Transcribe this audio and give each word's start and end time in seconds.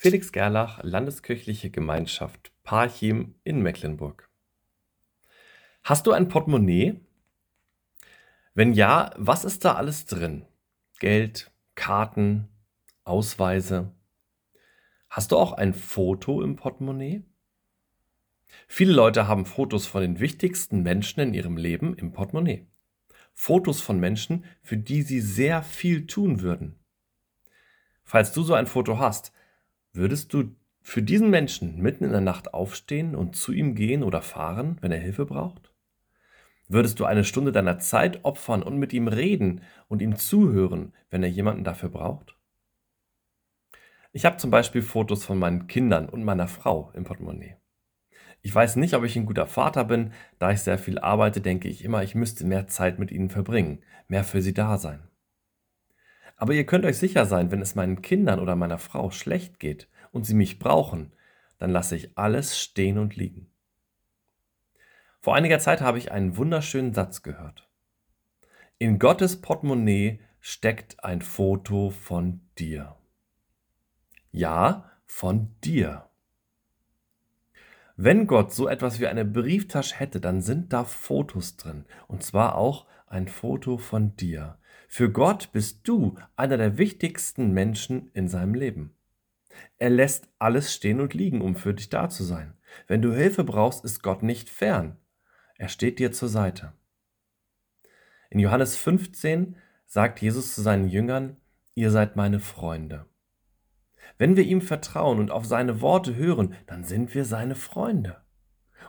Felix 0.00 0.30
Gerlach, 0.30 0.78
Landeskirchliche 0.84 1.70
Gemeinschaft 1.70 2.52
Parchim 2.62 3.34
in 3.42 3.62
Mecklenburg. 3.62 4.30
Hast 5.82 6.06
du 6.06 6.12
ein 6.12 6.28
Portemonnaie? 6.28 7.00
Wenn 8.54 8.74
ja, 8.74 9.10
was 9.16 9.44
ist 9.44 9.64
da 9.64 9.74
alles 9.74 10.06
drin? 10.06 10.46
Geld, 11.00 11.50
Karten, 11.74 12.46
Ausweise. 13.02 13.92
Hast 15.10 15.32
du 15.32 15.36
auch 15.36 15.54
ein 15.54 15.74
Foto 15.74 16.42
im 16.42 16.54
Portemonnaie? 16.54 17.24
Viele 18.68 18.92
Leute 18.92 19.26
haben 19.26 19.46
Fotos 19.46 19.86
von 19.86 20.02
den 20.02 20.20
wichtigsten 20.20 20.84
Menschen 20.84 21.18
in 21.18 21.34
ihrem 21.34 21.56
Leben 21.56 21.96
im 21.96 22.12
Portemonnaie. 22.12 22.68
Fotos 23.34 23.80
von 23.80 23.98
Menschen, 23.98 24.44
für 24.62 24.76
die 24.76 25.02
sie 25.02 25.20
sehr 25.20 25.64
viel 25.64 26.06
tun 26.06 26.40
würden. 26.40 26.78
Falls 28.04 28.30
du 28.30 28.44
so 28.44 28.54
ein 28.54 28.68
Foto 28.68 29.00
hast, 29.00 29.32
würdest 29.98 30.32
du 30.32 30.54
für 30.80 31.02
diesen 31.02 31.28
Menschen 31.28 31.82
mitten 31.82 32.04
in 32.04 32.12
der 32.12 32.22
Nacht 32.22 32.54
aufstehen 32.54 33.14
und 33.14 33.36
zu 33.36 33.52
ihm 33.52 33.74
gehen 33.74 34.02
oder 34.02 34.22
fahren, 34.22 34.78
wenn 34.80 34.92
er 34.92 35.00
Hilfe 35.00 35.26
braucht? 35.26 35.74
Würdest 36.68 37.00
du 37.00 37.04
eine 37.04 37.24
Stunde 37.24 37.52
deiner 37.52 37.78
Zeit 37.78 38.24
opfern 38.24 38.62
und 38.62 38.78
mit 38.78 38.92
ihm 38.92 39.08
reden 39.08 39.62
und 39.88 40.00
ihm 40.00 40.16
zuhören, 40.16 40.94
wenn 41.10 41.22
er 41.22 41.28
jemanden 41.28 41.64
dafür 41.64 41.88
braucht? 41.88 42.36
Ich 44.12 44.24
habe 44.24 44.36
zum 44.36 44.50
Beispiel 44.50 44.82
Fotos 44.82 45.24
von 45.24 45.38
meinen 45.38 45.66
Kindern 45.66 46.08
und 46.08 46.24
meiner 46.24 46.48
Frau 46.48 46.90
im 46.94 47.04
Portemonnaie. 47.04 47.56
Ich 48.40 48.54
weiß 48.54 48.76
nicht, 48.76 48.94
ob 48.94 49.04
ich 49.04 49.16
ein 49.16 49.26
guter 49.26 49.46
Vater 49.46 49.84
bin. 49.84 50.12
Da 50.38 50.52
ich 50.52 50.60
sehr 50.60 50.78
viel 50.78 50.98
arbeite, 50.98 51.40
denke 51.40 51.68
ich 51.68 51.84
immer, 51.84 52.02
ich 52.02 52.14
müsste 52.14 52.46
mehr 52.46 52.68
Zeit 52.68 52.98
mit 52.98 53.10
ihnen 53.10 53.30
verbringen, 53.30 53.82
mehr 54.06 54.24
für 54.24 54.42
sie 54.42 54.54
da 54.54 54.78
sein. 54.78 55.08
Aber 56.36 56.54
ihr 56.54 56.64
könnt 56.64 56.84
euch 56.84 56.98
sicher 56.98 57.26
sein, 57.26 57.50
wenn 57.50 57.60
es 57.60 57.74
meinen 57.74 58.00
Kindern 58.00 58.38
oder 58.38 58.54
meiner 58.56 58.78
Frau 58.78 59.10
schlecht 59.10 59.58
geht 59.58 59.88
und 60.12 60.24
sie 60.24 60.34
mich 60.34 60.58
brauchen, 60.58 61.12
dann 61.58 61.70
lasse 61.70 61.96
ich 61.96 62.16
alles 62.16 62.58
stehen 62.58 62.98
und 62.98 63.16
liegen. 63.16 63.50
Vor 65.20 65.34
einiger 65.34 65.58
Zeit 65.58 65.80
habe 65.80 65.98
ich 65.98 66.12
einen 66.12 66.36
wunderschönen 66.36 66.94
Satz 66.94 67.22
gehört. 67.22 67.68
In 68.78 68.98
Gottes 68.98 69.40
Portemonnaie 69.40 70.20
steckt 70.40 71.02
ein 71.02 71.20
Foto 71.20 71.90
von 71.90 72.40
dir. 72.58 72.96
Ja, 74.30 74.90
von 75.04 75.54
dir. 75.64 76.08
Wenn 77.96 78.28
Gott 78.28 78.52
so 78.52 78.68
etwas 78.68 79.00
wie 79.00 79.08
eine 79.08 79.24
Brieftasche 79.24 79.96
hätte, 79.96 80.20
dann 80.20 80.40
sind 80.40 80.72
da 80.72 80.84
Fotos 80.84 81.56
drin. 81.56 81.84
Und 82.06 82.22
zwar 82.22 82.54
auch 82.54 82.86
ein 83.08 83.26
Foto 83.26 83.78
von 83.78 84.14
dir. 84.14 84.58
Für 84.86 85.10
Gott 85.10 85.50
bist 85.52 85.88
du 85.88 86.16
einer 86.36 86.56
der 86.56 86.78
wichtigsten 86.78 87.52
Menschen 87.52 88.10
in 88.14 88.28
seinem 88.28 88.54
Leben. 88.54 88.94
Er 89.78 89.90
lässt 89.90 90.28
alles 90.38 90.72
stehen 90.72 91.00
und 91.00 91.14
liegen, 91.14 91.40
um 91.40 91.56
für 91.56 91.74
dich 91.74 91.88
da 91.88 92.08
zu 92.08 92.24
sein. 92.24 92.54
Wenn 92.86 93.02
du 93.02 93.12
Hilfe 93.12 93.44
brauchst, 93.44 93.84
ist 93.84 94.02
Gott 94.02 94.22
nicht 94.22 94.50
fern. 94.50 94.96
Er 95.56 95.68
steht 95.68 95.98
dir 95.98 96.12
zur 96.12 96.28
Seite. 96.28 96.72
In 98.30 98.38
Johannes 98.38 98.76
15 98.76 99.56
sagt 99.86 100.20
Jesus 100.20 100.54
zu 100.54 100.62
seinen 100.62 100.88
Jüngern, 100.88 101.36
ihr 101.74 101.90
seid 101.90 102.16
meine 102.16 102.40
Freunde. 102.40 103.06
Wenn 104.18 104.36
wir 104.36 104.44
ihm 104.44 104.60
vertrauen 104.60 105.18
und 105.18 105.30
auf 105.30 105.46
seine 105.46 105.80
Worte 105.80 106.16
hören, 106.16 106.54
dann 106.66 106.84
sind 106.84 107.14
wir 107.14 107.24
seine 107.24 107.54
Freunde. 107.54 108.20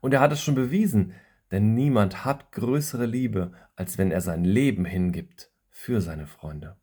Und 0.00 0.12
er 0.12 0.20
hat 0.20 0.32
es 0.32 0.42
schon 0.42 0.54
bewiesen, 0.54 1.14
denn 1.50 1.74
niemand 1.74 2.24
hat 2.24 2.52
größere 2.52 3.06
Liebe, 3.06 3.52
als 3.76 3.98
wenn 3.98 4.10
er 4.10 4.20
sein 4.20 4.44
Leben 4.44 4.84
hingibt 4.84 5.50
für 5.70 6.00
seine 6.00 6.26
Freunde. 6.26 6.76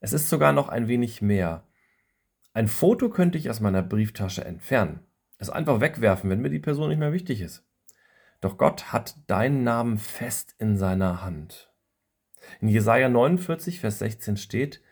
Es 0.00 0.12
ist 0.12 0.28
sogar 0.28 0.52
noch 0.52 0.68
ein 0.68 0.88
wenig 0.88 1.22
mehr. 1.22 1.67
Ein 2.52 2.68
Foto 2.68 3.10
könnte 3.10 3.38
ich 3.38 3.50
aus 3.50 3.60
meiner 3.60 3.82
Brieftasche 3.82 4.44
entfernen, 4.44 5.00
es 5.38 5.50
einfach 5.50 5.80
wegwerfen, 5.80 6.30
wenn 6.30 6.40
mir 6.40 6.50
die 6.50 6.58
Person 6.58 6.88
nicht 6.88 6.98
mehr 6.98 7.12
wichtig 7.12 7.40
ist. 7.40 7.64
Doch 8.40 8.56
Gott 8.56 8.92
hat 8.92 9.16
deinen 9.26 9.64
Namen 9.64 9.98
fest 9.98 10.54
in 10.58 10.76
seiner 10.76 11.22
Hand. 11.22 11.72
In 12.60 12.68
Jesaja 12.68 13.08
49, 13.08 13.80
Vers 13.80 13.98
16 13.98 14.36
steht, 14.36 14.82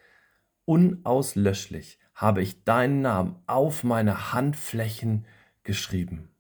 Unauslöschlich 0.64 1.98
habe 2.14 2.42
ich 2.42 2.64
deinen 2.64 3.02
Namen 3.02 3.36
auf 3.46 3.84
meine 3.84 4.32
Handflächen 4.32 5.26
geschrieben. 5.62 6.30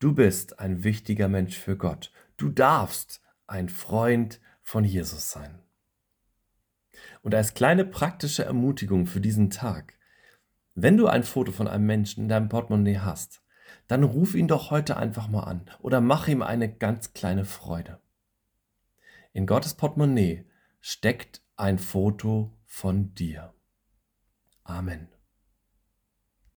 Du 0.00 0.14
bist 0.14 0.58
ein 0.58 0.82
wichtiger 0.82 1.28
Mensch 1.28 1.56
für 1.56 1.76
Gott. 1.76 2.10
Du 2.36 2.48
darfst 2.48 3.20
ein 3.46 3.68
Freund 3.68 4.40
von 4.62 4.84
Jesus 4.84 5.30
sein. 5.30 5.60
Und 7.22 7.34
als 7.34 7.54
kleine 7.54 7.84
praktische 7.84 8.44
Ermutigung 8.44 9.06
für 9.06 9.20
diesen 9.20 9.50
Tag, 9.50 9.94
wenn 10.74 10.96
du 10.96 11.06
ein 11.06 11.24
Foto 11.24 11.52
von 11.52 11.68
einem 11.68 11.86
Menschen 11.86 12.24
in 12.24 12.28
deinem 12.28 12.48
Portemonnaie 12.48 12.98
hast, 12.98 13.42
dann 13.88 14.04
ruf 14.04 14.34
ihn 14.34 14.48
doch 14.48 14.70
heute 14.70 14.96
einfach 14.96 15.28
mal 15.28 15.44
an 15.44 15.70
oder 15.80 16.00
mach 16.00 16.28
ihm 16.28 16.42
eine 16.42 16.72
ganz 16.72 17.12
kleine 17.12 17.44
Freude. 17.44 18.00
In 19.32 19.46
Gottes 19.46 19.74
Portemonnaie 19.74 20.44
steckt 20.80 21.42
ein 21.56 21.78
Foto 21.78 22.56
von 22.66 23.14
dir. 23.14 23.54
Amen. 24.64 25.08